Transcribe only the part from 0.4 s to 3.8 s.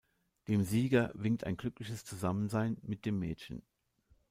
Dem Sieger winkt ein glückliches Zusammensein mit dem Mädchen.